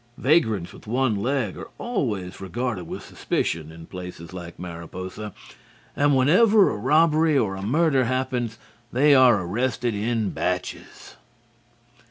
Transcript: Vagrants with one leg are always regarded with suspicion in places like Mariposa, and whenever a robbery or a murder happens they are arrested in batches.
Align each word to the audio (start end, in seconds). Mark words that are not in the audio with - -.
Vagrants 0.17 0.73
with 0.73 0.87
one 0.87 1.15
leg 1.17 1.55
are 1.59 1.69
always 1.77 2.41
regarded 2.41 2.85
with 2.85 3.05
suspicion 3.05 3.71
in 3.71 3.85
places 3.85 4.33
like 4.33 4.57
Mariposa, 4.57 5.31
and 5.95 6.17
whenever 6.17 6.71
a 6.71 6.75
robbery 6.75 7.37
or 7.37 7.55
a 7.55 7.61
murder 7.61 8.05
happens 8.05 8.57
they 8.91 9.13
are 9.13 9.39
arrested 9.43 9.93
in 9.93 10.31
batches. 10.31 11.17